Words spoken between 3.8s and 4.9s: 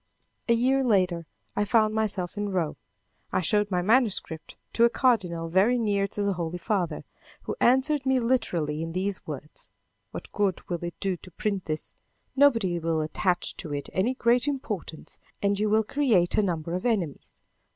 manuscript to a